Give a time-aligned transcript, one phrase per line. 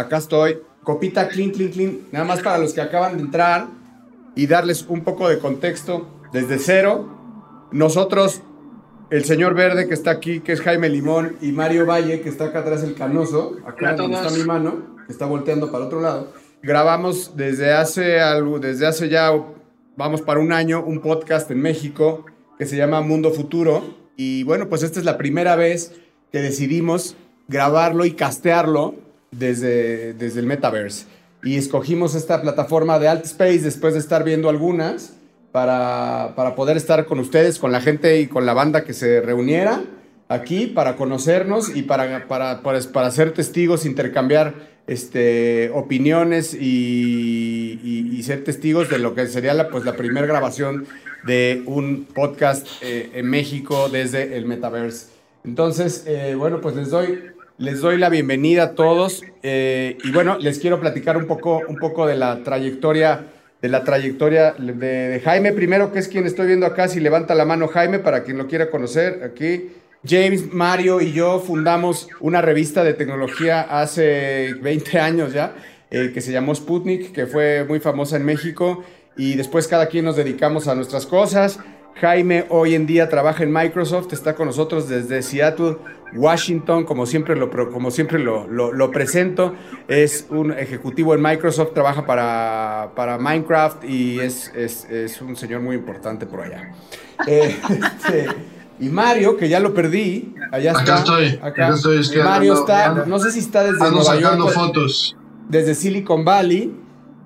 [0.00, 0.58] acá estoy.
[0.82, 1.98] Copita clean, clean, clean.
[2.12, 3.68] Nada más para los que acaban de entrar
[4.34, 7.68] y darles un poco de contexto desde cero.
[7.72, 8.42] Nosotros,
[9.10, 12.46] el señor verde que está aquí, que es Jaime Limón, y Mario Valle, que está
[12.46, 16.32] acá atrás el canoso, acá donde está mi mano, que está volteando para otro lado.
[16.62, 19.32] Grabamos desde hace algo, desde hace ya,
[19.96, 22.26] vamos para un año, un podcast en México
[22.58, 23.82] que se llama Mundo Futuro.
[24.16, 25.94] Y bueno, pues esta es la primera vez
[26.30, 27.16] que decidimos
[27.48, 28.94] grabarlo y castearlo
[29.30, 31.06] desde, desde el Metaverse.
[31.42, 35.14] Y escogimos esta plataforma de Altspace después de estar viendo algunas
[35.52, 39.20] para, para poder estar con ustedes, con la gente y con la banda que se
[39.20, 39.82] reuniera
[40.28, 44.54] aquí para conocernos y para, para, para, para ser testigos, intercambiar
[44.86, 50.86] este, opiniones y, y, ser testigos de lo que sería la, pues, la primera grabación
[51.26, 55.06] de un podcast eh, en México desde el Metaverse.
[55.44, 57.22] Entonces, eh, bueno, pues les doy,
[57.60, 61.76] les doy la bienvenida a todos eh, y bueno, les quiero platicar un poco, un
[61.76, 63.26] poco de la trayectoria,
[63.60, 65.52] de la trayectoria de, Jaime.
[65.52, 68.46] Primero, que es quien estoy viendo acá, si levanta la mano Jaime para quien lo
[68.46, 69.72] quiera conocer aquí.
[70.08, 75.54] James, Mario y yo fundamos una revista de tecnología hace 20 años ya,
[75.90, 78.82] que se llamó Sputnik, que fue muy famosa en México
[79.18, 81.60] y después cada quien nos dedicamos a nuestras cosas.
[81.96, 85.76] Jaime hoy en día trabaja en Microsoft, está con nosotros desde Seattle,
[86.14, 89.54] Washington, como siempre lo, como siempre lo, lo, presento.
[89.86, 95.60] Es un ejecutivo en Microsoft, trabaja para, para Minecraft y es, es, es, un señor
[95.60, 96.72] muy importante por allá.
[97.26, 98.26] Eh, este,
[98.80, 100.98] y Mario, que ya lo perdí, allá acá está.
[100.98, 102.22] Estoy, acá estoy.
[102.24, 105.16] Mario está, no sé si está desde Nueva York, fotos.
[105.48, 106.74] Desde Silicon Valley.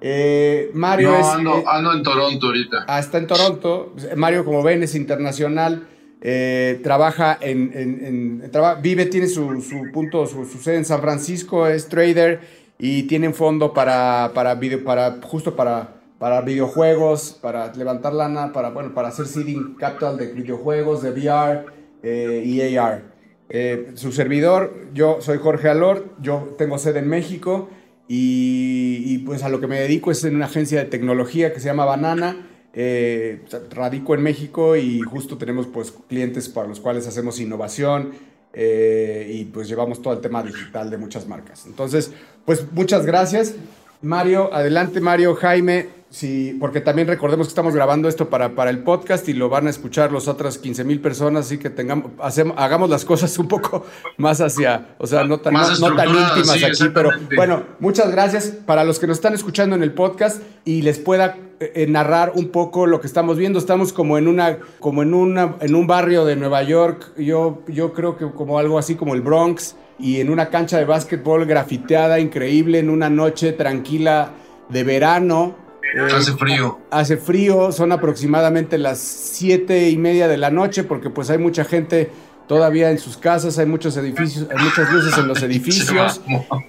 [0.07, 1.27] Eh, Mario no, es.
[1.29, 2.85] Ando, eh, ando en Toronto ahorita.
[2.87, 3.95] Ah, está en Toronto.
[4.17, 5.87] Mario, como ven, es internacional.
[6.21, 7.73] Eh, trabaja en.
[7.75, 8.05] en,
[8.43, 12.41] en traba, vive, tiene su, su punto, su, su, sede en San Francisco, es trader
[12.79, 18.53] y tiene un fondo para, para, video, para justo para, para videojuegos, para levantar lana,
[18.53, 21.65] para, bueno, para hacer seeding capital de videojuegos, de VR
[22.03, 23.05] eh, y AR.
[23.49, 27.71] Eh, su servidor, yo soy Jorge Alor, yo tengo sede en México.
[28.07, 31.67] Y, pues a lo que me dedico es en una agencia de tecnología que se
[31.67, 32.49] llama Banana.
[32.75, 38.11] Eh, radico en México y justo tenemos pues clientes para los cuales hacemos innovación
[38.53, 41.67] eh, y pues llevamos todo el tema digital de muchas marcas.
[41.67, 42.11] Entonces,
[42.45, 43.55] pues muchas gracias.
[44.03, 48.85] Mario, adelante Mario, Jaime, Sí, porque también recordemos que estamos grabando esto para, para el
[48.85, 52.55] podcast y lo van a escuchar las otras 15 mil personas, así que tengamos, hacemos,
[52.57, 53.85] hagamos las cosas un poco
[54.17, 58.13] más hacia, o sea, no tan, no, no tan íntimas sí, aquí, pero bueno, muchas
[58.13, 62.31] gracias para los que nos están escuchando en el podcast y les pueda eh, narrar
[62.37, 63.59] un poco lo que estamos viendo.
[63.59, 67.93] Estamos como en una, como en una, en un barrio de Nueva York, yo, yo
[67.93, 72.21] creo que como algo así como el Bronx, y en una cancha de básquetbol grafiteada,
[72.21, 74.31] increíble, en una noche tranquila
[74.69, 75.64] de verano,
[75.95, 76.79] eh, hace frío.
[76.91, 81.65] Hace frío, son aproximadamente las siete y media de la noche porque pues hay mucha
[81.65, 82.11] gente
[82.47, 86.21] todavía en sus casas, hay muchos edificios, hay muchas luces en los edificios.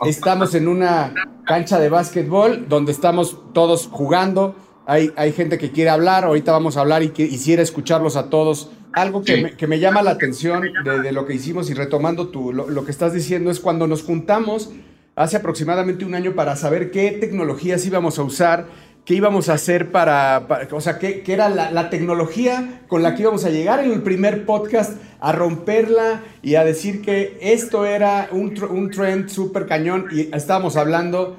[0.06, 1.14] Estamos en una
[1.46, 4.56] cancha de básquetbol donde estamos todos jugando.
[4.88, 8.30] Hay, hay gente que quiere hablar, ahorita vamos a hablar y que quisiera escucharlos a
[8.30, 8.70] todos.
[8.94, 9.44] Algo que, sí.
[9.44, 12.70] me, que me, llama la atención de, de, lo que hicimos y retomando tu, lo,
[12.70, 14.72] lo que estás diciendo es cuando nos juntamos
[15.16, 18.68] hace aproximadamente un año para saber qué tecnologías íbamos a usar
[19.06, 23.22] qué íbamos a hacer para, o sea, qué, era la, la, tecnología con la que
[23.22, 28.30] íbamos a llegar en el primer podcast, a romperla y a decir que esto era
[28.32, 31.38] un, un trend súper cañón y estábamos hablando,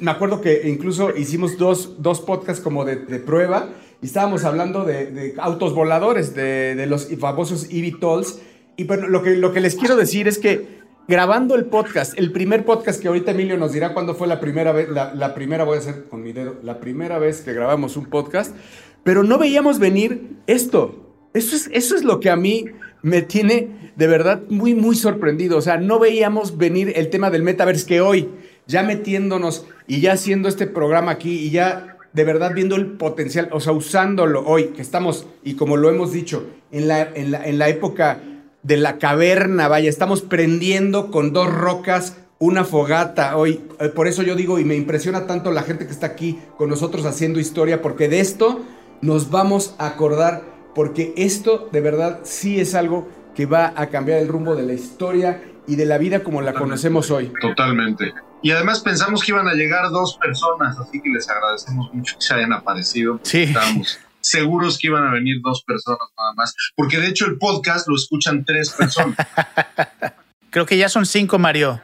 [0.00, 3.68] me acuerdo que incluso hicimos dos, dos podcasts como de, prueba
[4.02, 8.40] y estábamos hablando de, autos voladores, de, de los famosos eVTOLs
[8.76, 10.73] y bueno, lo que, lo que les quiero decir es que
[11.06, 14.72] grabando el podcast, el primer podcast que ahorita Emilio nos dirá cuándo fue la primera
[14.72, 18.06] vez, la, primera, voy a hacer con mi dedo, la primera vez que grabamos un
[18.06, 18.54] podcast,
[19.02, 21.00] pero no veíamos venir esto.
[21.34, 22.66] Eso es, eso es lo que a mí
[23.02, 25.58] me tiene de verdad muy, muy sorprendido.
[25.58, 28.30] O sea, no veíamos venir el tema del metaverse que hoy,
[28.66, 33.48] ya metiéndonos y ya haciendo este programa aquí y ya de verdad viendo el potencial,
[33.52, 37.44] o sea, usándolo hoy, que estamos, y como lo hemos dicho, en la, en la,
[37.44, 38.20] en la época
[38.64, 43.60] de la caverna, vaya, estamos prendiendo con dos rocas una fogata hoy.
[43.78, 46.68] Eh, por eso yo digo, y me impresiona tanto la gente que está aquí con
[46.68, 48.64] nosotros haciendo historia, porque de esto
[49.02, 50.42] nos vamos a acordar,
[50.74, 54.72] porque esto de verdad sí es algo que va a cambiar el rumbo de la
[54.72, 56.64] historia y de la vida como la Totalmente.
[56.64, 57.32] conocemos hoy.
[57.40, 58.14] Totalmente.
[58.42, 62.24] Y además pensamos que iban a llegar dos personas, así que les agradecemos mucho que
[62.24, 63.18] se hayan aparecido.
[63.22, 63.42] Sí.
[63.44, 67.86] Estamos seguros que iban a venir dos personas nada más, porque de hecho el podcast
[67.86, 69.16] lo escuchan tres personas.
[70.50, 71.80] Creo que ya son cinco, Mario.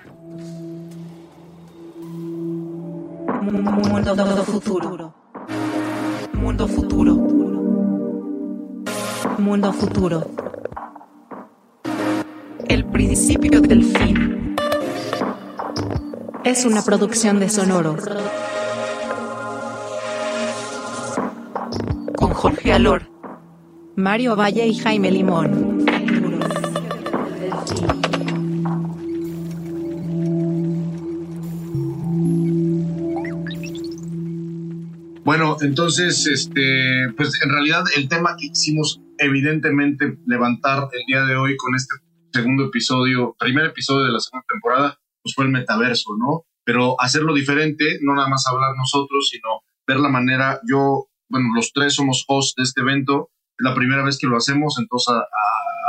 [3.42, 5.14] Mundo futuro.
[6.34, 7.14] Mundo futuro.
[9.38, 10.30] Mundo futuro.
[12.68, 14.56] El principio del fin.
[16.44, 17.96] Es una producción de Sonoro.
[22.30, 23.10] Con Jorge Alor,
[23.96, 25.84] Mario Valle y Jaime Limón.
[35.24, 41.34] Bueno, entonces, este, pues en realidad el tema que quisimos evidentemente levantar el día de
[41.34, 41.96] hoy con este
[42.32, 46.44] segundo episodio, primer episodio de la segunda temporada, pues fue el metaverso, ¿no?
[46.62, 51.72] Pero hacerlo diferente, no nada más hablar nosotros, sino ver la manera, yo, bueno, los
[51.72, 55.14] tres somos hosts de este evento, la primera vez que lo hacemos, entonces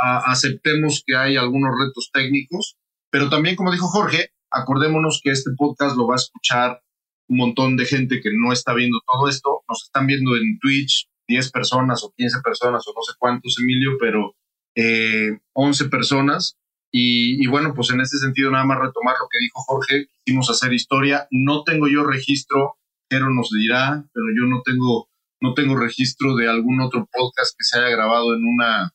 [0.02, 2.76] aceptemos que hay algunos retos técnicos,
[3.10, 6.82] pero también, como dijo Jorge, acordémonos que este podcast lo va a escuchar
[7.28, 9.62] un montón de gente que no está viendo todo esto.
[9.68, 13.92] Nos están viendo en Twitch 10 personas o 15 personas o no sé cuántos, Emilio,
[13.98, 14.34] pero
[14.74, 16.56] eh, 11 personas.
[16.94, 20.74] Y, bueno, pues en este sentido, nada más retomar lo que dijo Jorge, quisimos hacer
[20.74, 21.26] historia.
[21.30, 22.76] No tengo yo registro,
[23.08, 25.08] pero nos dirá, pero yo no tengo,
[25.42, 28.92] no tengo registro de algún otro podcast que se haya grabado en una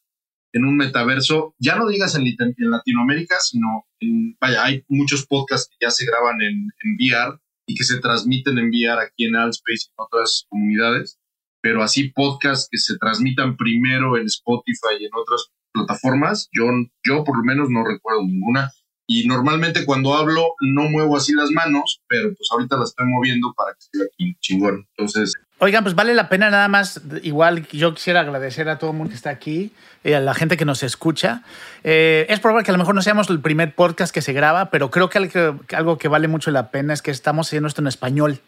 [0.53, 5.69] en un metaverso, ya no digas en, en Latinoamérica, sino en, vaya, hay muchos podcasts
[5.69, 9.35] que ya se graban en, en VR, y que se transmiten en VR aquí en
[9.35, 11.19] Altspace y en otras comunidades,
[11.61, 16.65] pero así podcasts que se transmitan primero en Spotify y en otras plataformas, yo,
[17.05, 18.71] yo por lo menos no recuerdo ninguna.
[19.09, 23.53] Y normalmente cuando hablo no muevo así las manos, pero pues ahorita las estoy moviendo
[23.55, 24.87] para que esté aquí chingón.
[24.97, 25.33] Entonces.
[25.59, 29.09] Oigan, pues vale la pena nada más, igual yo quisiera agradecer a todo el mundo
[29.09, 29.73] que está aquí,
[30.03, 31.41] y a la gente que nos escucha.
[31.83, 34.69] Eh, es probable que a lo mejor no seamos el primer podcast que se graba,
[34.69, 37.87] pero creo que algo que vale mucho la pena es que estamos haciendo esto en
[37.87, 38.39] español.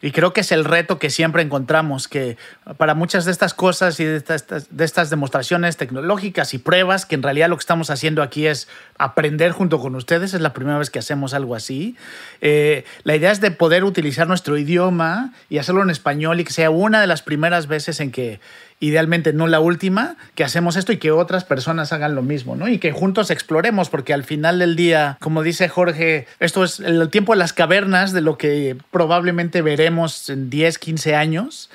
[0.00, 2.36] Y creo que es el reto que siempre encontramos, que
[2.76, 7.16] para muchas de estas cosas y de estas, de estas demostraciones tecnológicas y pruebas, que
[7.16, 10.78] en realidad lo que estamos haciendo aquí es aprender junto con ustedes, es la primera
[10.78, 11.96] vez que hacemos algo así.
[12.40, 16.52] Eh, la idea es de poder utilizar nuestro idioma y hacerlo en español y que
[16.52, 18.38] sea una de las primeras veces en que
[18.80, 22.68] idealmente no la última, que hacemos esto y que otras personas hagan lo mismo, ¿no?
[22.68, 27.08] Y que juntos exploremos, porque al final del día, como dice Jorge, esto es el
[27.10, 31.70] tiempo de las cavernas de lo que probablemente veremos en 10, 15 años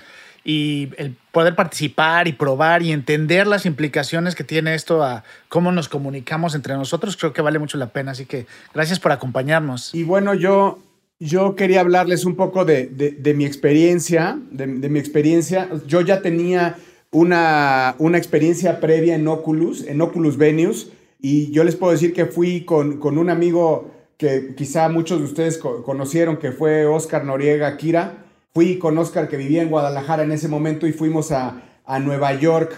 [0.46, 5.72] y el poder participar y probar y entender las implicaciones que tiene esto a cómo
[5.72, 8.12] nos comunicamos entre nosotros, creo que vale mucho la pena.
[8.12, 9.96] Así que gracias por acompañarnos.
[9.96, 10.80] Y bueno, yo,
[11.20, 15.70] yo quería hablarles un poco de, de, mi experiencia, de, de, mi experiencia.
[15.88, 16.76] Yo ya tenía
[17.14, 22.26] una, una experiencia previa en Oculus, en Oculus Venues, y yo les puedo decir que
[22.26, 27.78] fui con, con un amigo que quizá muchos de ustedes conocieron, que fue Oscar Noriega
[27.78, 28.26] Kira.
[28.54, 32.34] Fui con Oscar, que vivía en Guadalajara en ese momento, y fuimos a, a Nueva
[32.34, 32.74] York.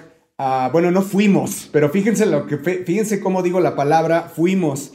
[0.71, 4.93] bueno, no fuimos, pero fíjense, lo que, fíjense cómo digo la palabra fuimos,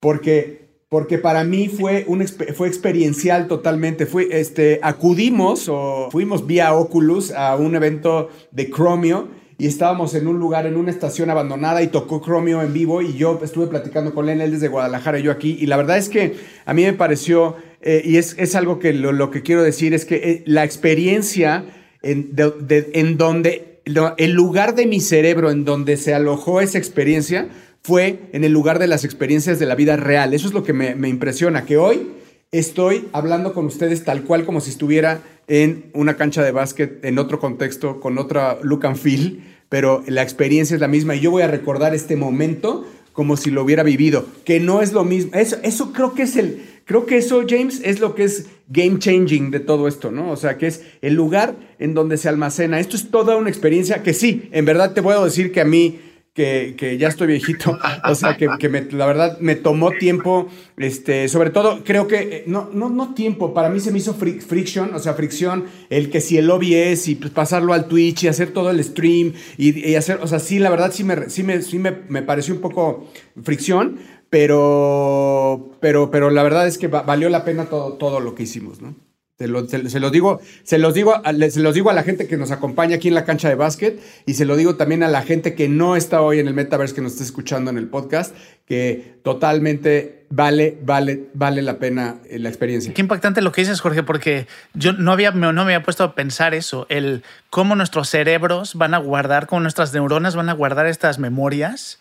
[0.00, 0.59] porque
[0.90, 4.06] porque para mí fue, un, fue experiencial totalmente.
[4.06, 10.26] Fue, este, acudimos o fuimos vía Oculus a un evento de Chromio y estábamos en
[10.26, 14.12] un lugar, en una estación abandonada y tocó Chromio en vivo y yo estuve platicando
[14.12, 15.56] con él, él desde Guadalajara y yo aquí.
[15.60, 16.34] Y la verdad es que
[16.66, 20.04] a mí me pareció, eh, y es, es, algo que lo, que quiero decir, es
[20.04, 21.66] que eh, la experiencia
[22.02, 27.48] en, en donde, el lugar de mi cerebro en donde se alojó esa experiencia,
[27.82, 30.34] fue en el lugar de las experiencias de la vida real.
[30.34, 32.08] Eso es lo que me, impresiona, que hoy
[32.52, 37.18] estoy hablando con ustedes tal cual como si estuviera en una cancha de básquet, en
[37.18, 41.30] otro contexto, con otra look and feel, pero la experiencia es la misma y yo
[41.30, 45.32] voy a recordar este momento como si lo hubiera vivido, que no es lo mismo.
[45.34, 48.98] Eso, eso creo que es el, creo que eso, James, es lo que es game
[48.98, 50.30] changing de todo esto, ¿no?
[50.30, 52.78] O sea, que es el lugar en donde se almacena.
[52.78, 55.98] Esto es toda una experiencia que sí, en verdad te puedo decir que a mí
[56.34, 58.46] que, ya estoy viejito, o sea, que,
[58.92, 63.52] la verdad me tomó tiempo, este, sobre todo creo que, eh, no, no, no tiempo,
[63.52, 67.16] para mí se me hizo friction, o sea, fricción, el que si el OBS y
[67.16, 70.70] pues, pasarlo al Twitch y hacer todo el stream y, hacer, o sea, sí, la
[70.70, 73.08] verdad sí me, sí me, sí me, me pareció un poco
[73.42, 73.98] fricción,
[74.30, 78.80] pero, pero, pero la verdad es que valió la pena todo, todo lo que hicimos,
[78.80, 78.94] ¿no?
[79.40, 81.14] Se, lo, los digo, se, los digo,
[81.48, 83.98] se los digo a la gente que nos acompaña aquí en la cancha de básquet
[84.26, 86.94] y se lo digo también a la gente que no está hoy en el Metaverse,
[86.94, 92.38] que nos está escuchando en el podcast, que totalmente vale, vale, vale la pena eh,
[92.38, 92.92] la experiencia.
[92.92, 96.14] Qué impactante lo que dices, Jorge, porque yo no, había, no me había puesto a
[96.14, 100.84] pensar eso, el cómo nuestros cerebros van a guardar, cómo nuestras neuronas van a guardar
[100.84, 101.98] estas memorias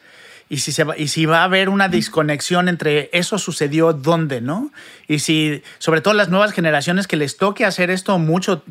[0.50, 4.72] y si, va a haber una desconexión entre eso sucedió dónde, ¿no?
[5.08, 8.63] Y si, sobre todo las nuevas generaciones que les toque hacer esto mucho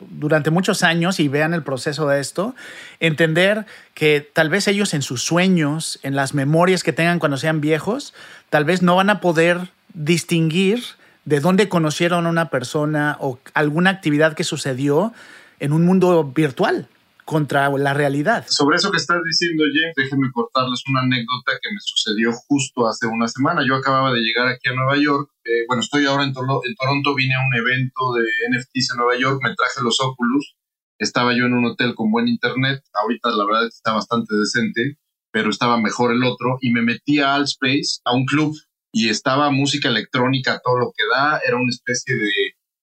[0.00, 2.54] durante muchos años y vean el proceso de esto,
[3.00, 7.60] entender que tal vez ellos en sus sueños, en las memorias que tengan cuando sean
[7.60, 8.14] viejos,
[8.48, 10.82] tal vez no van a poder distinguir
[11.26, 15.12] de dónde conocieron a una persona o alguna actividad que sucedió
[15.60, 16.88] en un mundo virtual
[17.26, 18.46] contra la realidad.
[18.48, 23.08] Sobre eso que estás diciendo, James, déjenme cortarles una anécdota que me sucedió justo hace
[23.08, 23.66] una semana.
[23.66, 25.28] Yo acababa de llegar aquí a Nueva York.
[25.44, 29.18] Eh, bueno, estoy ahora en, en, Toronto, vine a un evento de NFTs en Nueva
[29.18, 30.54] York, me traje los Oculus.
[30.98, 32.80] Estaba yo en un hotel con buen internet.
[32.94, 34.96] Ahorita la verdad está bastante decente,
[35.32, 36.58] pero estaba mejor el otro.
[36.60, 38.54] Y me metí a Allspace, a un club,
[38.92, 41.40] y estaba música electrónica, todo lo que da.
[41.44, 42.30] Era una especie de,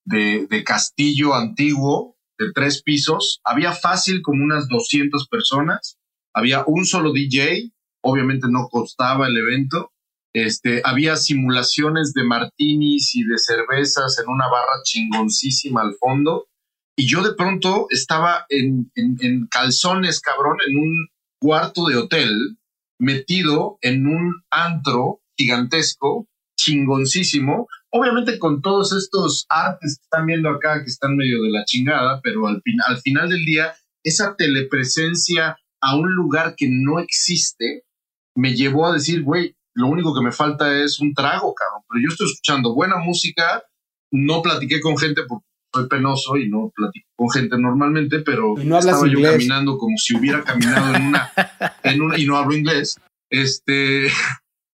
[0.03, 3.40] de, de castillo antiguo de tres pisos.
[3.44, 5.98] Había fácil como unas 200 personas.
[6.34, 7.72] Había un solo DJ.
[8.02, 9.92] Obviamente no costaba el evento.
[10.34, 16.48] Este, había simulaciones de martinis y de cervezas en una barra chingoncísima al fondo.
[16.96, 21.08] Y yo de pronto estaba en, en, en calzones, cabrón, en un
[21.40, 22.58] cuarto de hotel,
[23.00, 30.83] metido en un antro gigantesco, chingoncísimo, obviamente con todos estos artes que están viendo acá,
[30.83, 33.73] que están medio de la chingada, pero al, al final del día,
[34.03, 37.83] esa telepresencia a un lugar que no existe
[38.35, 41.83] me llevó a decir, güey, lo único que me falta es un trago, cabrón.
[41.88, 43.63] Pero yo estoy escuchando buena música,
[44.12, 49.07] no platiqué con gente porque soy penoso y no platico con gente normalmente, pero estaba
[49.07, 51.31] yo caminando como si hubiera caminado en una,
[51.83, 53.00] en una, y no hablo inglés.
[53.29, 54.07] Este,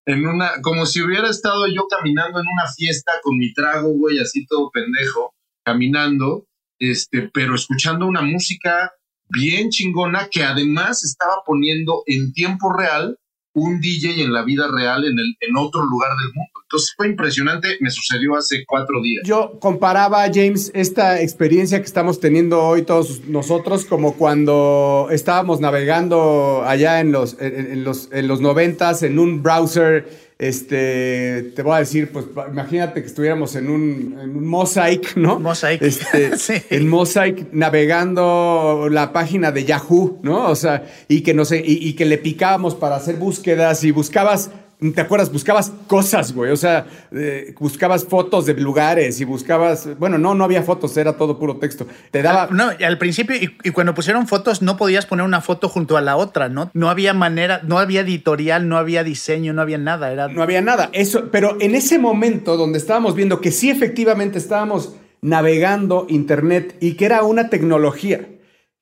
[0.09, 4.19] en una, como si hubiera estado yo caminando en una fiesta con mi trago, güey,
[4.19, 6.47] así todo pendejo, caminando,
[6.79, 8.91] este, pero escuchando una música
[9.29, 13.18] bien chingona que además estaba poniendo en tiempo real
[13.53, 16.51] un DJ en la vida real en, el, en otro lugar del mundo.
[16.63, 19.23] Entonces fue impresionante, me sucedió hace cuatro días.
[19.25, 26.63] Yo comparaba, James, esta experiencia que estamos teniendo hoy todos nosotros como cuando estábamos navegando
[26.65, 31.79] allá en los, en, los, en los noventas en un browser este, te voy a
[31.79, 35.37] decir, pues imagínate que estuviéramos en un, en un Mosaic, ¿no?
[35.37, 35.81] Mosaic.
[35.81, 36.53] Este, sí.
[36.69, 40.49] En Mosaic navegando la página de Yahoo, ¿no?
[40.49, 43.91] O sea, y que, no sé, y, y que le picábamos para hacer búsquedas y
[43.91, 44.49] buscabas
[44.95, 45.29] ¿Te acuerdas?
[45.29, 46.51] Buscabas cosas, güey.
[46.51, 49.89] O sea, eh, buscabas fotos de lugares y buscabas.
[49.99, 51.85] Bueno, no, no había fotos, era todo puro texto.
[52.11, 52.43] Te daba.
[52.43, 55.97] Ah, no, al principio, y, y, cuando pusieron fotos, no podías poner una foto junto
[55.97, 56.71] a la otra, ¿no?
[56.73, 60.13] No había manera, no había editorial, no había diseño, no había nada.
[60.13, 60.29] Era...
[60.29, 60.89] No había nada.
[60.93, 66.93] Eso, pero en ese momento donde estábamos viendo que sí, efectivamente, estábamos navegando Internet y
[66.93, 68.25] que era una tecnología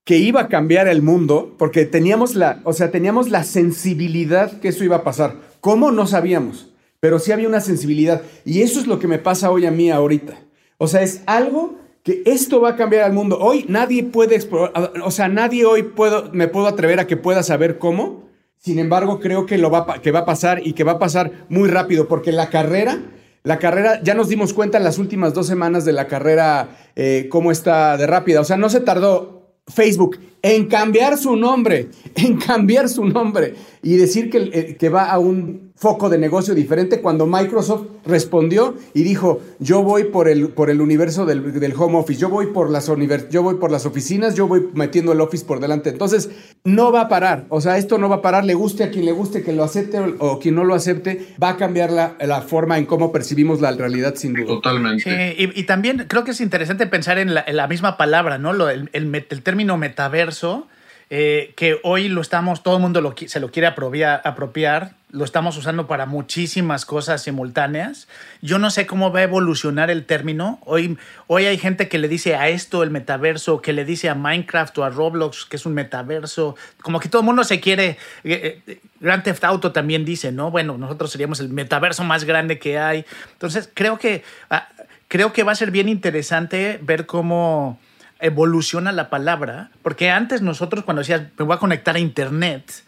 [0.04, 4.70] que iba a cambiar el mundo, porque teníamos la, o sea, teníamos la sensibilidad que
[4.70, 5.47] eso iba a pasar.
[5.62, 5.92] ¿Cómo?
[5.92, 8.22] No sabíamos, pero sí había una sensibilidad.
[8.46, 10.38] Y eso es lo que me pasa hoy a mí ahorita.
[10.78, 13.38] O sea, es algo que esto va a cambiar al mundo.
[13.40, 17.44] Hoy nadie puede explorar, o sea, nadie hoy puedo, me puedo atrever a que pueda
[17.44, 18.28] saber cómo.
[18.60, 21.46] Sin embargo, creo que, lo va, que va a pasar y que va a pasar
[21.50, 23.00] muy rápido, porque la carrera,
[23.44, 27.28] la carrera, ya nos dimos cuenta en las últimas dos semanas de la carrera eh,
[27.30, 28.42] cómo está de rápida.
[28.42, 29.37] O sea, no se tardó
[29.68, 35.12] Facebook en cambiar su nombre, en cambiar su nombre y decir que, eh, que, va
[35.12, 40.50] a un foco de negocio diferente cuando Microsoft respondió y dijo, yo voy por el,
[40.50, 42.88] por el universo del, del home office, yo voy, por las
[43.30, 45.90] yo voy por las oficinas, yo voy metiendo el office por delante.
[45.90, 46.32] Entonces,
[46.64, 49.06] no va a parar, o sea, esto no va a parar, le guste a quien
[49.06, 52.16] le guste, que lo acepte o, o quien no lo acepte, va a cambiar la,
[52.20, 54.48] la, forma en cómo percibimos la realidad sin duda.
[54.48, 55.04] Totalmente.
[55.04, 58.40] Sí, y, y, también creo que es interesante pensar en la, en la misma palabra,
[58.40, 58.54] ¿no?
[58.54, 60.68] Lo, el, el, el término metaverso
[61.10, 65.24] eh, que hoy lo estamos, todo el mundo lo, se lo quiere apropiar, apropiar, lo
[65.24, 68.10] estamos usando para muchísimas cosas simultáneas.
[68.42, 70.60] Yo no sé cómo va a evolucionar el término.
[70.66, 70.98] Hoy,
[71.28, 74.78] hoy hay gente que le dice a esto el metaverso, que le dice a Minecraft
[74.80, 76.58] o a Roblox que es un metaverso.
[76.82, 77.98] Como que todo el mundo se quiere.
[78.26, 80.52] Eh, eh, Grand Theft Auto también dice, ¿no?
[80.52, 83.06] Bueno, nosotros seríamos el metaverso más grande que hay.
[83.32, 84.68] Entonces, creo que, ah,
[85.08, 87.80] creo que va a ser bien interesante ver cómo
[88.20, 92.84] evoluciona la palabra, porque antes nosotros cuando decías, me voy a conectar a Internet,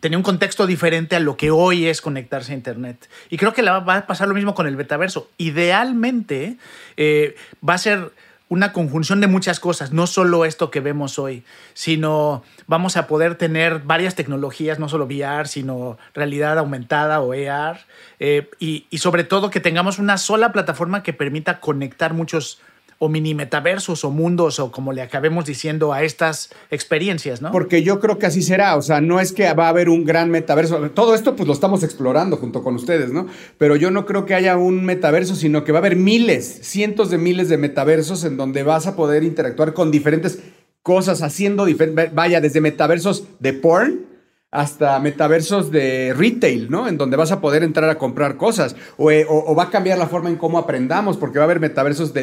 [0.00, 3.08] tenía un contexto diferente a lo que hoy es conectarse a Internet.
[3.30, 5.30] Y creo que va a pasar lo mismo con el metaverso.
[5.38, 6.58] Idealmente
[6.98, 8.12] eh, va a ser
[8.48, 11.42] una conjunción de muchas cosas, no solo esto que vemos hoy,
[11.72, 17.80] sino vamos a poder tener varias tecnologías, no solo VR, sino realidad aumentada o AR,
[18.20, 22.60] eh, y, y sobre todo que tengamos una sola plataforma que permita conectar muchos
[22.98, 27.52] o mini metaversos o mundos o como le acabemos diciendo a estas experiencias, ¿no?
[27.52, 30.04] Porque yo creo que así será, o sea, no es que va a haber un
[30.04, 33.26] gran metaverso, todo esto pues lo estamos explorando junto con ustedes, ¿no?
[33.58, 37.10] Pero yo no creo que haya un metaverso, sino que va a haber miles, cientos
[37.10, 40.38] de miles de metaversos en donde vas a poder interactuar con diferentes
[40.82, 41.66] cosas, haciendo,
[42.12, 44.13] vaya, desde metaversos de porn
[44.54, 46.86] hasta metaversos de retail, ¿no?
[46.86, 48.76] En donde vas a poder entrar a comprar cosas.
[48.96, 52.14] O, eh, va a cambiar la forma en cómo aprendamos, porque va a haber metaversos
[52.14, 52.22] de,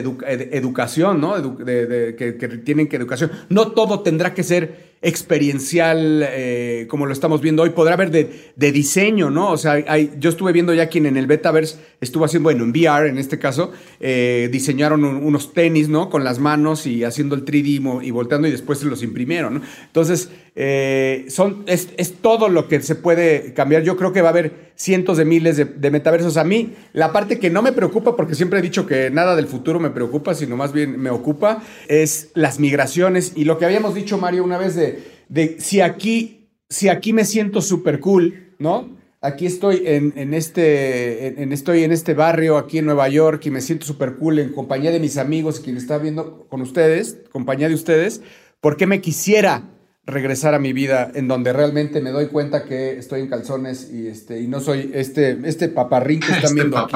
[0.52, 1.34] educación, ¿no?
[1.58, 3.32] que, tienen que educación.
[3.50, 7.72] No todo tendrá que ser experiencial eh, como lo estamos viendo hoy.
[7.72, 9.52] Podrá haber de, diseño, ¿no?
[9.52, 12.72] O sea, hay, yo estuve viendo ya quien en el Betaverse estuvo haciendo, bueno, en
[12.72, 16.10] VR en este caso, eh, diseñaron unos tenis, ¿no?
[16.10, 19.62] Con las manos y haciendo el 3D y volteando y después se los imprimieron, ¿no?
[19.88, 21.88] Entonces, eh, son, es,
[22.22, 23.84] todo lo que se puede cambiar.
[23.84, 26.38] Yo creo que va a haber cientos de miles de, de, metaversos.
[26.38, 29.48] A mí, la parte que no me preocupa, porque siempre he dicho que nada del
[29.48, 33.96] futuro me preocupa, sino más bien me ocupa, es las migraciones y lo que habíamos
[33.96, 34.91] dicho, Mario, una vez de
[35.32, 38.98] de, si, aquí, si aquí me siento súper cool, ¿no?
[39.22, 43.62] Aquí estoy en, este, en, estoy en este barrio aquí en Nueva York y me
[43.62, 47.76] siento súper cool en compañía de mis amigos, quien está viendo con ustedes, compañía de
[47.76, 48.22] ustedes,
[48.60, 49.70] ¿por qué me quisiera
[50.04, 54.08] regresar a mi vida en donde realmente me doy cuenta que estoy en calzones y
[54.08, 56.88] este y no soy este este paparrín que están este viendo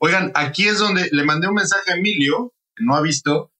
[0.00, 3.52] Oigan, aquí es donde le mandé un mensaje a Emilio, que no ha visto,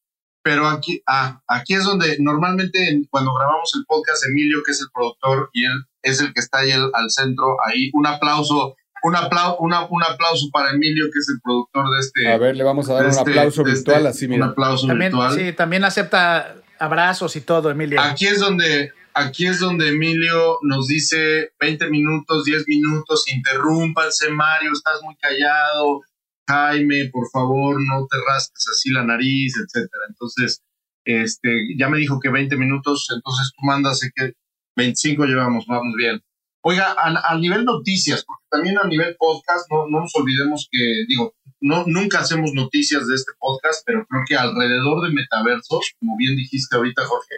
[0.48, 4.86] pero aquí, ah, aquí es donde normalmente cuando grabamos el podcast, Emilio, que es el
[4.94, 9.58] productor, y él es el que está ahí al centro, ahí un aplauso, un, aplauso,
[9.58, 12.32] un aplauso para Emilio, que es el productor de este.
[12.32, 14.46] A ver, le vamos a dar un este, aplauso este, virtual, así mira.
[14.46, 15.34] Un aplauso virtual.
[15.34, 18.00] Sí, también acepta abrazos y todo, Emilio.
[18.00, 24.72] Aquí es donde, aquí es donde Emilio nos dice 20 minutos, 10 minutos, interrúmpanse, Mario,
[24.72, 26.00] estás muy callado,
[26.48, 30.04] Jaime, por favor, no te rasques así la nariz, etcétera.
[30.08, 30.62] Entonces,
[31.04, 34.32] este, ya me dijo que 20 minutos, entonces tú mandas que
[34.76, 36.22] 25 llevamos, vamos bien.
[36.62, 41.34] Oiga, a, nivel noticias, porque también a nivel podcast, no, no nos olvidemos que, digo,
[41.60, 46.36] no, nunca hacemos noticias de este podcast, pero creo que alrededor de metaversos, como bien
[46.36, 47.36] dijiste ahorita, Jorge,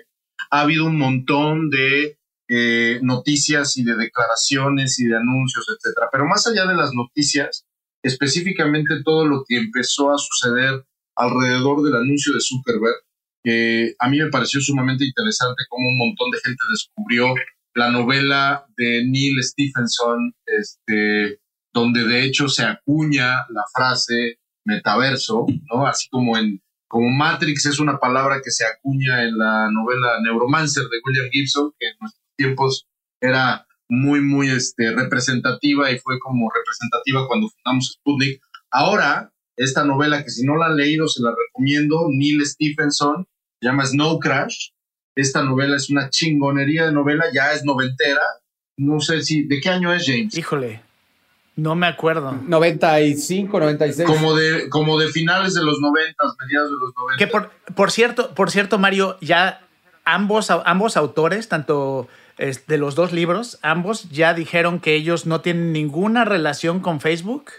[0.51, 2.19] ha habido un montón de
[2.49, 6.09] eh, noticias y de declaraciones y de anuncios, etcétera.
[6.11, 7.67] Pero más allá de las noticias,
[8.03, 10.85] específicamente todo lo que empezó a suceder
[11.17, 13.03] alrededor del anuncio de Zuckerberg,
[13.43, 17.35] que a mí me pareció sumamente interesante cómo un montón de gente descubrió
[17.75, 21.41] la novela de Neil Stephenson, este,
[21.73, 25.87] donde de hecho se acuña la frase metaverso, ¿no?
[25.87, 26.61] Así como en
[26.91, 31.73] como Matrix es una palabra que se acuña en la novela Neuromancer de William Gibson,
[31.79, 32.87] que en nuestros tiempos
[33.21, 38.41] era muy, muy este, representativa y fue como representativa cuando fundamos Sputnik.
[38.71, 43.27] Ahora, esta novela que si no la han leído se la recomiendo, Neil Stephenson,
[43.61, 44.71] se llama Snow Crash.
[45.15, 48.23] Esta novela es una chingonería de novela, ya es noventera.
[48.79, 50.39] No sé si, ¿de qué año es James?
[50.39, 50.81] Híjole,
[51.57, 52.39] no me acuerdo.
[52.47, 54.09] 95, 96.
[54.09, 57.19] Como de, como de finales de los 90, mediados de los 90.
[57.19, 59.61] Que por, por, cierto, por cierto, Mario, ya
[60.05, 62.09] ambos, ambos autores, tanto
[62.41, 67.51] de los dos libros, ambos ya dijeron que ellos no tienen ninguna relación con Facebook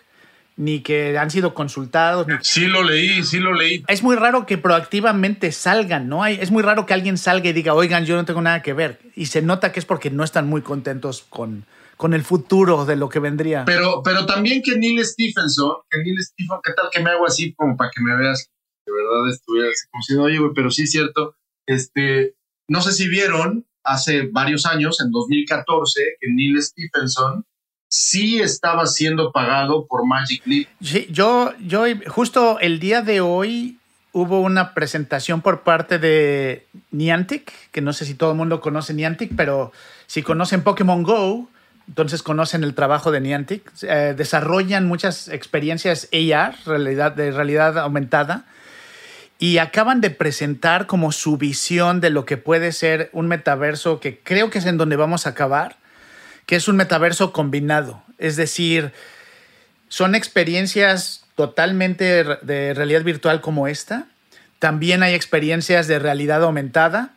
[0.58, 2.28] ni que han sido consultados.
[2.42, 3.84] Sí lo leí, sí lo leí.
[3.88, 6.24] Es muy raro que proactivamente salgan, ¿no?
[6.24, 8.74] Hay, es muy raro que alguien salga y diga, oigan, yo no tengo nada que
[8.74, 9.00] ver.
[9.16, 11.66] Y se nota que es porque no están muy contentos con,
[11.98, 13.66] con el futuro de lo que vendría.
[13.66, 17.54] Pero, pero también que Neil Stephenson, que Neil Stephenson, ¿qué tal que me hago así
[17.54, 18.50] como para que me veas?
[18.86, 21.36] De verdad estuviera así como si, oye, güey, pero sí es cierto.
[21.68, 22.36] Este,
[22.68, 27.46] no sé si vieron, hace varios años, en 2014, que Neil Stephenson
[27.88, 30.68] sí estaba siendo pagado por Magic Leap.
[30.82, 33.78] Sí, yo, yo justo el día de hoy
[34.14, 38.94] hubo una presentación por parte de Niantic, que no sé si todo el mundo conoce
[38.94, 39.72] Niantic, pero
[40.08, 41.50] si conocen Pokémon Go,
[41.88, 43.70] entonces conocen el trabajo de Niantic.
[43.84, 48.46] Eh, desarrollan muchas experiencias AR, realidad, de realidad aumentada,
[49.42, 54.20] y acaban de presentar como su visión de lo que puede ser un metaverso que
[54.20, 55.78] creo que es en donde vamos a acabar,
[56.46, 58.04] que es un metaverso combinado.
[58.20, 58.94] Es decir,
[59.90, 64.06] son experiencias totalmente de realidad virtual como esta.
[64.60, 67.16] También hay experiencias de realidad aumentada.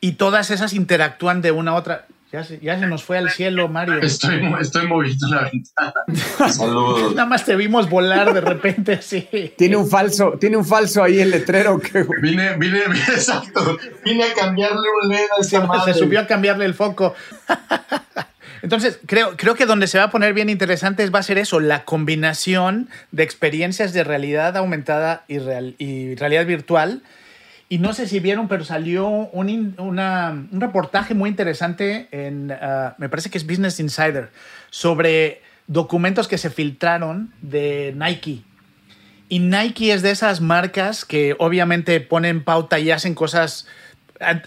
[0.00, 2.06] Y todas esas interactúan de una a otra.
[2.30, 4.00] Ya se, ya se nos fue al cielo, Mario.
[4.02, 6.52] Estoy, estoy moviendo la ventana.
[6.52, 7.14] Saludos.
[7.14, 9.26] Nada más te vimos volar de repente así.
[9.56, 12.06] Tiene un falso, tiene un falso ahí el letrero que.
[12.20, 13.78] Vine, vine, exacto.
[14.04, 15.94] Vine a cambiarle un LED a esa madre.
[15.94, 17.14] Se subió a cambiarle el foco.
[18.60, 21.60] Entonces, creo, creo que donde se va a poner bien interesante va a ser eso,
[21.60, 25.38] la combinación de experiencias de realidad aumentada y,
[25.78, 27.02] y realidad virtual.
[27.70, 33.08] Y no sé si vieron, pero salió un, un reportaje muy interesante en, ah, me
[33.10, 34.30] parece que es Business Insider,
[34.70, 38.42] sobre documentos que se filtraron de Nike.
[39.28, 43.66] Y Nike es de esas marcas que obviamente ponen pauta y hacen cosas,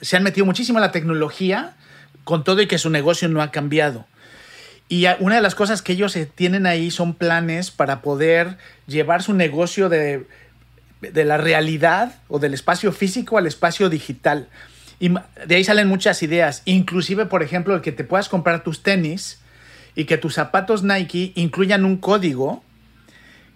[0.01, 1.75] se han metido muchísimo en la tecnología,
[2.23, 4.07] con todo y que su negocio no ha cambiado.
[4.89, 8.57] Y una de las cosas que ellos tienen ahí son planes para poder
[8.87, 10.25] llevar su negocio de,
[11.01, 14.47] de la realidad o del espacio físico al espacio digital.
[14.99, 18.83] Y de ahí salen muchas ideas, inclusive, por ejemplo, el que te puedas comprar tus
[18.83, 19.39] tenis
[19.95, 22.63] y que tus zapatos Nike incluyan un código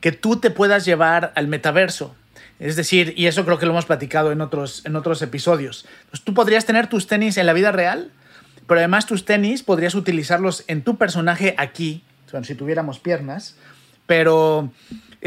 [0.01, 2.15] que tú te puedas llevar al metaverso.
[2.59, 5.85] Es decir, y eso creo que lo hemos platicado en otros, en otros episodios.
[6.09, 8.11] Pues tú podrías tener tus tenis en la vida real,
[8.67, 12.03] pero además tus tenis podrías utilizarlos en tu personaje aquí,
[12.43, 13.55] si tuviéramos piernas,
[14.07, 14.71] pero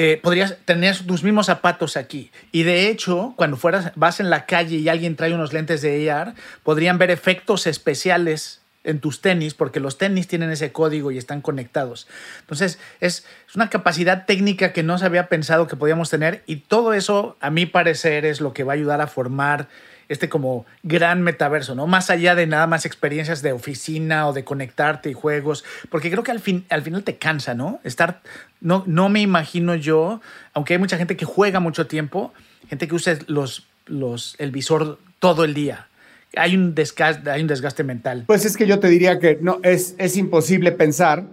[0.01, 2.31] eh, podrías tener tus mismos zapatos aquí.
[2.53, 6.09] Y de hecho, cuando fueras, vas en la calle y alguien trae unos lentes de
[6.09, 11.19] AR, podrían ver efectos especiales en tus tenis, porque los tenis tienen ese código y
[11.19, 12.07] están conectados.
[12.39, 16.95] Entonces, es, una capacidad técnica que no se había pensado que podíamos tener y todo
[16.95, 19.67] eso, a mi parecer, es lo que va a ayudar a formar
[20.09, 21.87] este como gran metaverso, ¿no?
[21.87, 26.23] Más allá de nada más experiencias de oficina o de conectarte y juegos, porque creo
[26.23, 27.81] que al, fin, al final te cansa, ¿no?
[27.85, 28.21] Estar,
[28.61, 30.21] no, no me imagino yo,
[30.55, 32.33] aunque hay mucha gente que juega mucho tiempo,
[32.69, 35.89] gente que usa los, los, el visor todo el día
[36.37, 38.25] hay un desgaste, hay un desgaste mental.
[38.27, 41.25] Pues es que yo te diría que no, es, es imposible pensar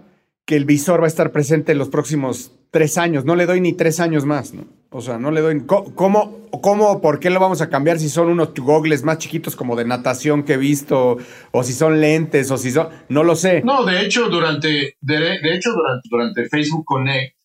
[0.46, 3.24] que el visor va a estar presente en los próximos tres años.
[3.24, 4.64] No le doy ni tres años más, ¿no?
[4.90, 5.66] O sea, no le doy.
[5.66, 9.76] ¿Cómo, cómo, por qué lo vamos a cambiar si son unos gogles más chiquitos como
[9.76, 11.18] de natación que he visto,
[11.50, 12.88] o si son lentes, o si son.
[13.08, 13.62] No lo sé.
[13.62, 15.70] No, de hecho, durante, de, hecho,
[16.08, 17.36] durante, Facebook Connect,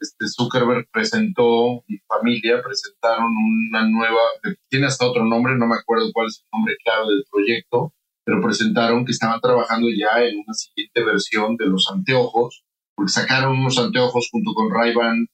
[0.00, 3.32] este Zuckerberg presentó, y familia presentaron
[3.68, 4.20] una nueva,
[4.68, 7.92] tiene hasta otro nombre, no me acuerdo cuál es el nombre clave del proyecto,
[8.24, 13.58] pero presentaron que estaban trabajando ya en una siguiente versión de los anteojos, porque sacaron
[13.58, 15.26] unos anteojos junto con Ray-Ban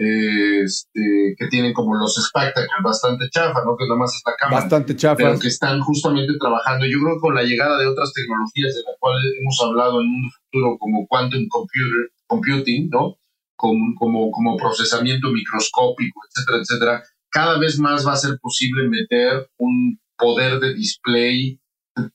[0.00, 3.76] este, que tienen como los Spectacles bastante chafa, ¿no?
[3.76, 4.60] Que nada más es la cámara.
[4.60, 5.16] Bastante chafa.
[5.16, 6.86] Pero que están justamente trabajando.
[6.86, 10.06] Yo creo que con la llegada de otras tecnologías de las cuales hemos hablado en
[10.06, 13.16] un futuro como quantum computer, computing, ¿no?
[13.58, 19.50] como, como, como procesamiento microscópico, etcétera, etcétera, cada vez más va a ser posible meter
[19.58, 21.60] un poder de display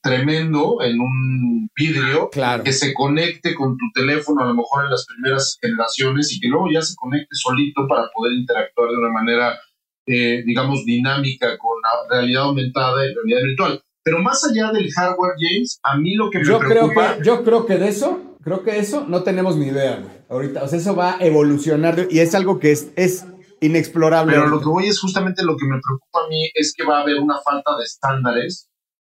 [0.02, 2.62] tremendo en un vidrio claro.
[2.62, 6.48] que se conecte con tu teléfono a lo mejor en las primeras generaciones y que
[6.48, 9.58] luego ya se conecte solito para poder interactuar de una manera,
[10.06, 13.80] eh, digamos, dinámica con la realidad aumentada y realidad virtual.
[14.02, 17.14] Pero más allá del hardware, James, a mí lo que me yo preocupa...
[17.14, 20.12] Creo que, yo creo que de eso Creo que eso no tenemos ni idea, güey.
[20.28, 23.24] Ahorita, o sea, eso va a evolucionar y es algo que es, es
[23.60, 24.34] inexplorable.
[24.34, 26.98] Pero lo que voy es justamente lo que me preocupa a mí es que va
[26.98, 28.68] a haber una falta de estándares,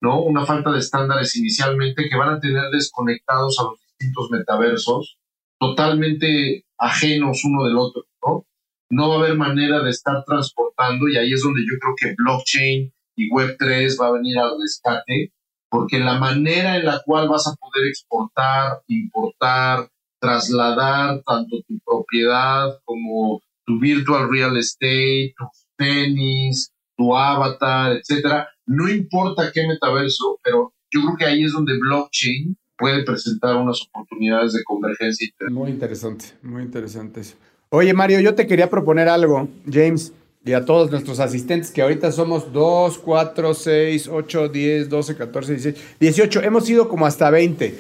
[0.05, 0.21] ¿no?
[0.23, 5.19] Una falta de estándares inicialmente que van a tener desconectados a los distintos metaversos,
[5.59, 8.47] totalmente ajenos uno del otro, ¿no?
[8.91, 12.15] No va a haber manera de estar transportando y ahí es donde yo creo que
[12.23, 15.33] blockchain y Web3 va a venir al rescate
[15.71, 19.89] porque la manera en la cual vas a poder exportar, importar,
[20.21, 25.47] trasladar tanto tu propiedad como tu virtual real estate, tu
[25.79, 31.79] tenis, tu avatar, etcétera, no importa qué metaverso, pero yo creo que ahí es donde
[31.79, 35.29] blockchain puede presentar unas oportunidades de convergencia.
[35.51, 37.37] Muy interesante, muy interesante eso.
[37.71, 40.13] Oye, Mario, yo te quería proponer algo, James
[40.45, 45.53] y a todos nuestros asistentes, que ahorita somos 2, 4, 6, 8, 10, 12, 14,
[45.53, 46.43] 16, 18.
[46.43, 47.79] Hemos ido como hasta 20.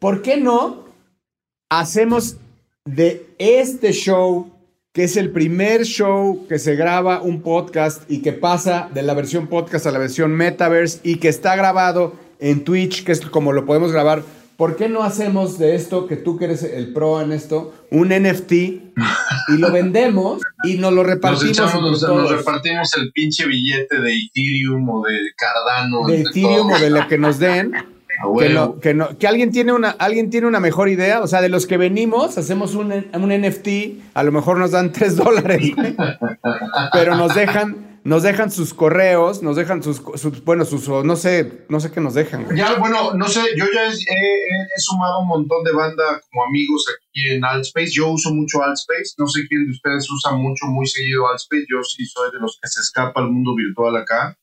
[0.00, 0.84] ¿Por qué no
[1.70, 2.36] hacemos
[2.84, 4.50] de este show,
[4.92, 9.14] que es el primer show que se graba un podcast y que pasa de la
[9.14, 13.52] versión podcast a la versión metaverse y que está grabado en Twitch, que es como
[13.52, 14.22] lo podemos grabar
[14.62, 18.10] ¿por qué no hacemos de esto, que tú que eres el pro en esto, un
[18.10, 21.58] NFT y lo vendemos y nos lo repartimos?
[21.58, 26.06] Nos, repartimos el pinche billete de Ethereum o de Cardano.
[26.06, 27.72] De, Ethereum o de lo que nos den.
[28.80, 31.66] Que, no, que, alguien tiene una alguien tiene una mejor idea, o sea, de los
[31.66, 33.68] que venimos, hacemos un, un NFT,
[34.14, 35.72] a lo mejor nos dan tres dólares,
[36.92, 40.02] pero nos dejan nos dejan sus correos, nos dejan sus,
[40.44, 42.54] bueno, sus, no sé, no sé qué nos dejan.
[42.56, 47.30] Ya, bueno, no sé, yo ya he, sumado un montón de banda como amigos aquí
[47.30, 47.92] en Altspace.
[47.92, 49.14] Yo uso mucho Altspace.
[49.18, 51.66] No sé quién de ustedes usa mucho, muy seguido Altspace.
[51.70, 54.36] Yo sí soy de los que se escapa al mundo virtual acá.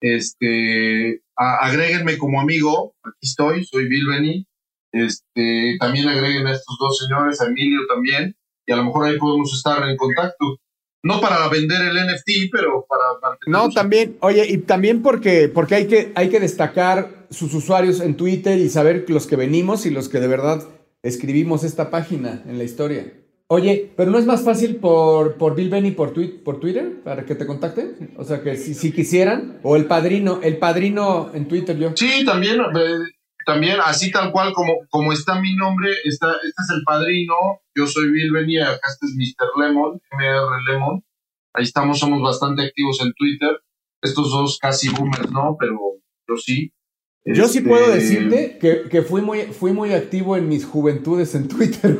[0.00, 2.94] Este, agréguenme como amigo.
[3.02, 4.46] Aquí estoy, soy Bill Benny.
[4.92, 9.18] este, también agreguen a estos dos señores, a Emilio también, y a lo mejor ahí
[9.18, 10.58] podemos estar en contacto.
[11.02, 15.86] No para vender el NFT, pero para No, también, oye, y también porque, porque hay,
[15.86, 20.10] que, hay que destacar sus usuarios en Twitter y saber los que venimos y los
[20.10, 20.68] que de verdad
[21.02, 23.14] escribimos esta página en la historia.
[23.52, 27.34] Oye, pero no es más fácil por, por Bill Benny por, por Twitter para que
[27.34, 28.14] te contacten.
[28.16, 31.90] O sea, que si, si quisieran, o el padrino, el padrino en Twitter yo.
[31.96, 32.98] Sí, también, eh,
[33.44, 37.34] también así tal cual como, como está mi nombre, está, este es el padrino,
[37.74, 39.48] yo soy Bill Benny, acá este es Mr.
[39.60, 41.04] Lemon, MR Lemon.
[41.52, 43.60] Ahí estamos, somos bastante activos en Twitter.
[44.00, 45.56] Estos dos casi boomers, ¿no?
[45.58, 45.76] Pero
[46.28, 46.72] yo sí.
[47.24, 51.34] Yo sí puedo este, decirte que, que, fui, muy, fui muy activo en mis juventudes
[51.34, 51.98] en Twitter,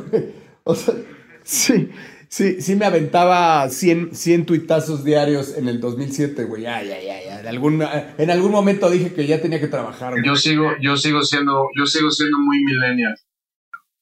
[0.63, 0.95] O sea,
[1.42, 1.90] Sí,
[2.29, 6.62] sí, sí me aventaba 100, 100 tuitazos diarios en el 2007, güey.
[6.62, 7.40] Ya, ya, ya, ya.
[7.40, 7.85] En algún,
[8.18, 10.14] en algún momento dije que ya tenía que trabajar.
[10.24, 13.16] Yo sigo, yo sigo siendo, yo sigo siendo muy millennial.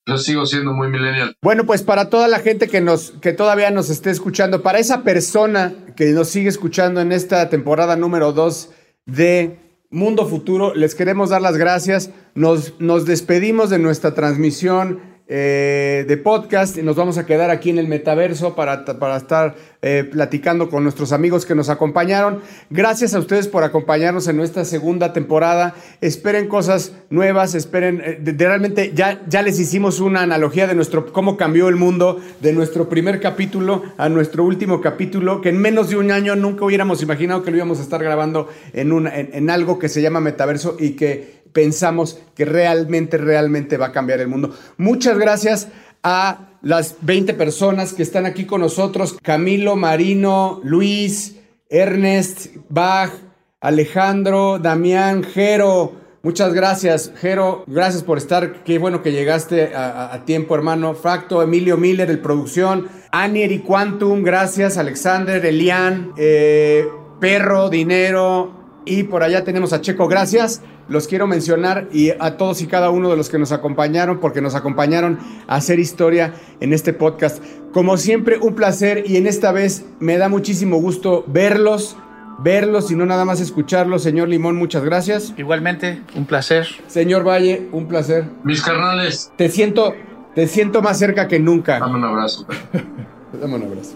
[0.09, 1.37] Yo sigo siendo muy millennial.
[1.42, 5.03] Bueno, pues para toda la gente que nos, que todavía nos esté escuchando, para esa
[5.03, 8.70] persona que nos sigue escuchando en esta temporada número 2
[9.05, 9.59] de
[9.90, 12.11] Mundo Futuro, les queremos dar las gracias.
[12.35, 17.69] Nos, nos despedimos de nuestra transmisión eh, de podcast y nos vamos a quedar aquí
[17.69, 22.41] en el metaverso para, para estar eh, platicando con nuestros amigos que nos acompañaron.
[22.71, 25.75] Gracias a ustedes por acompañarnos en nuestra segunda temporada.
[26.01, 31.37] Esperen cosas nuevas, esperen, eh, realmente ya, ya les hicimos una analogía de nuestro, cómo
[31.37, 35.97] cambió el mundo, de nuestro primer capítulo a nuestro último capítulo, que en menos de
[35.97, 39.79] un año nunca hubiéramos imaginado que lo íbamos a estar grabando en, una, en algo
[39.79, 44.55] que se llama metaverso y que pensamos que realmente, realmente va a cambiar el mundo.
[44.77, 45.69] Muchas gracias
[46.03, 51.37] a las 20 personas que están aquí con nosotros, Camilo, Marino, Luis,
[51.69, 53.13] Ernest, Bach,
[53.61, 55.93] Alejandro, Damián, Jero.
[56.23, 57.65] Muchas gracias, Jero.
[57.67, 58.65] Gracias por estar.
[58.65, 60.95] Qué bueno que llegaste a, tiempo, hermano.
[60.95, 62.89] Facto, Emilio Miller, el producción.
[63.13, 64.79] Anier y Quantum, gracias.
[64.79, 66.87] Alexander, Elian, eh,
[67.21, 68.58] Perro, Dinero.
[68.85, 72.91] Y por allá tenemos a Checo, gracias los quiero mencionar y a todos y cada
[72.91, 77.43] uno de los que nos acompañaron, porque nos acompañaron a hacer historia en este podcast.
[77.73, 81.97] Como siempre, un placer y en esta vez me da muchísimo gusto verlos,
[82.38, 84.03] verlos y no nada más escucharlos.
[84.03, 85.35] Señor Limón, muchas gracias.
[85.37, 86.67] Igualmente, un placer.
[86.87, 88.25] Señor Valle, un placer.
[88.43, 89.31] Mis carnales.
[89.37, 89.95] Te siento,
[90.35, 91.79] te siento más cerca que nunca.
[91.79, 92.47] Dame un abrazo.
[93.38, 93.95] Dame un abrazo.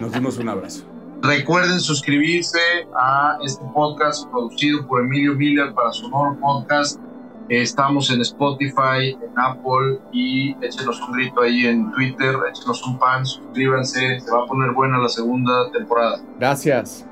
[0.00, 0.97] Nos dimos un abrazo.
[1.22, 2.58] Recuerden suscribirse
[2.94, 7.00] a este podcast producido por Emilio Miller para Sonoro Podcast.
[7.48, 13.26] Estamos en Spotify, en Apple y échenos un grito ahí en Twitter, échenos un pan,
[13.26, 16.20] suscríbanse, se va a poner buena la segunda temporada.
[16.38, 17.04] Gracias.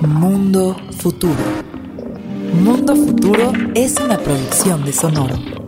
[0.00, 1.34] Mundo Futuro.
[2.54, 5.61] Mundo Futuro es una producción de Sonoro.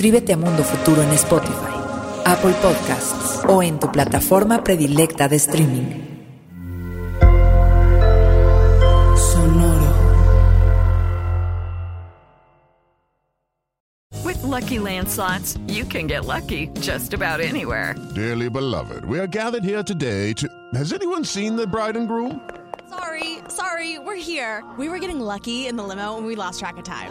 [0.00, 1.76] Suscríbete a Mundo Futuro en Spotify,
[2.24, 6.18] Apple Podcasts o en tu plataforma predilecta de streaming.
[9.14, 9.92] Sonoro.
[14.24, 17.94] With lucky landslots, you can get lucky just about anywhere.
[18.14, 20.48] Dearly beloved, we are gathered here today to.
[20.72, 22.40] Has anyone seen the bride and groom?
[22.88, 24.64] Sorry, sorry, we're here.
[24.78, 27.10] We were getting lucky in the limo and we lost track of time.